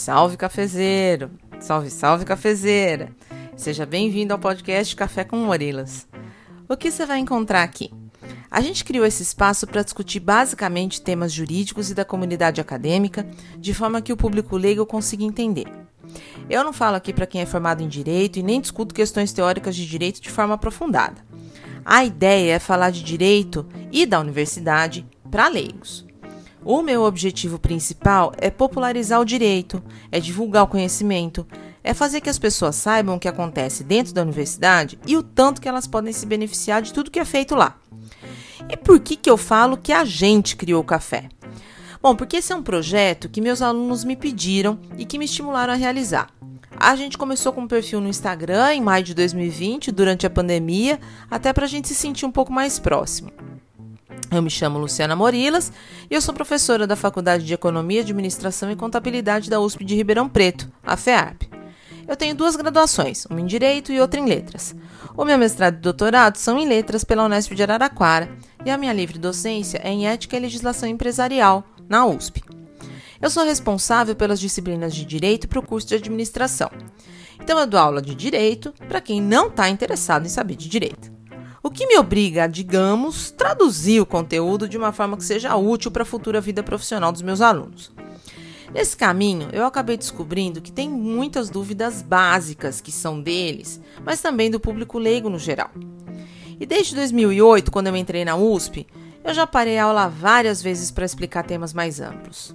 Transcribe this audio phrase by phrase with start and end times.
[0.00, 1.30] salve cafezeiro!
[1.60, 3.10] Salve, salve cafezeira!
[3.54, 6.08] Seja bem-vindo ao podcast Café com Morilas.
[6.66, 7.92] O que você vai encontrar aqui?
[8.50, 13.28] A gente criou esse espaço para discutir basicamente temas jurídicos e da comunidade acadêmica,
[13.58, 15.70] de forma que o público leigo consiga entender.
[16.48, 19.76] Eu não falo aqui para quem é formado em direito e nem discuto questões teóricas
[19.76, 21.22] de direito de forma aprofundada.
[21.84, 26.08] A ideia é falar de direito e da universidade para leigos.
[26.64, 29.82] O meu objetivo principal é popularizar o direito,
[30.12, 31.46] é divulgar o conhecimento,
[31.82, 35.60] é fazer que as pessoas saibam o que acontece dentro da universidade e o tanto
[35.60, 37.78] que elas podem se beneficiar de tudo que é feito lá.
[38.68, 41.30] E por que, que eu falo que a gente criou o café?
[42.02, 45.72] Bom, porque esse é um projeto que meus alunos me pediram e que me estimularam
[45.72, 46.28] a realizar.
[46.76, 50.98] A gente começou com um perfil no Instagram em maio de 2020, durante a pandemia,
[51.30, 53.30] até para a gente se sentir um pouco mais próximo.
[54.30, 55.72] Eu me chamo Luciana Morilas
[56.08, 60.28] e eu sou professora da Faculdade de Economia, Administração e Contabilidade da USP de Ribeirão
[60.28, 61.42] Preto, a FEARP.
[62.06, 64.74] Eu tenho duas graduações, uma em Direito e outra em Letras.
[65.16, 68.30] O meu mestrado e doutorado são em Letras pela Unesp de Araraquara
[68.64, 72.44] e a minha livre docência é em Ética e Legislação Empresarial, na USP.
[73.20, 76.70] Eu sou responsável pelas disciplinas de Direito para o curso de Administração.
[77.42, 81.19] Então eu dou aula de Direito para quem não está interessado em saber de Direito.
[81.62, 85.90] O que me obriga a, digamos, traduzir o conteúdo de uma forma que seja útil
[85.90, 87.92] para a futura vida profissional dos meus alunos.
[88.72, 94.50] Nesse caminho, eu acabei descobrindo que tem muitas dúvidas básicas que são deles, mas também
[94.50, 95.70] do público leigo no geral.
[96.58, 98.86] E desde 2008, quando eu entrei na USP,
[99.22, 102.54] eu já parei a aula várias vezes para explicar temas mais amplos.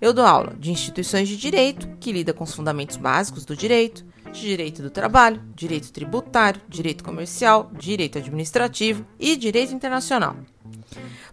[0.00, 4.04] Eu dou aula de instituições de direito, que lida com os fundamentos básicos do direito,
[4.36, 10.36] de direito do trabalho, direito tributário, direito comercial, direito administrativo e direito internacional.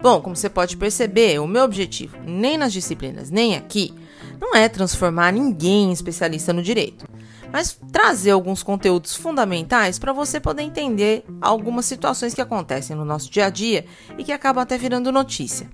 [0.02, 3.94] Bom, como você pode perceber, o meu objetivo, nem nas disciplinas, nem aqui,
[4.40, 7.06] não é transformar ninguém em especialista no direito,
[7.52, 13.30] mas trazer alguns conteúdos fundamentais para você poder entender algumas situações que acontecem no nosso
[13.30, 13.86] dia a dia
[14.18, 15.70] e que acabam até virando notícia.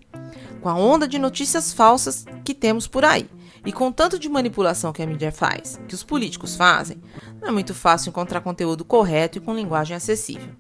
[0.62, 3.30] Com a onda de notícias falsas que temos por aí.
[3.66, 7.02] E com tanto de manipulação que a mídia faz, que os políticos fazem,
[7.42, 10.54] não é muito fácil encontrar conteúdo correto e com linguagem acessível.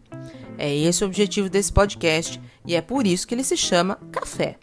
[0.58, 4.58] É esse o objetivo desse podcast e é por isso que ele se chama Café.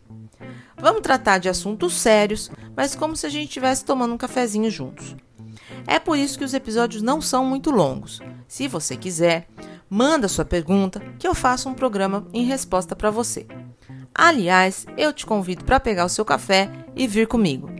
[0.78, 5.16] Vamos tratar de assuntos sérios, mas como se a gente estivesse tomando um cafezinho juntos.
[5.86, 8.20] É por isso que os episódios não são muito longos.
[8.46, 9.48] Se você quiser,
[9.88, 13.46] manda sua pergunta que eu faço um programa em resposta para você.
[14.16, 17.70] Aliás, eu te convido para pegar o seu café e vir comigo.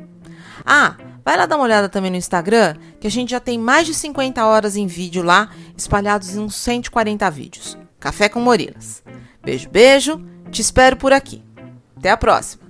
[0.65, 3.87] Ah, vai lá dar uma olhada também no Instagram, que a gente já tem mais
[3.87, 7.79] de 50 horas em vídeo lá, espalhados em uns 140 vídeos.
[7.99, 9.03] Café com Morilas.
[9.43, 11.43] Beijo, beijo, te espero por aqui.
[11.97, 12.66] Até a próxima!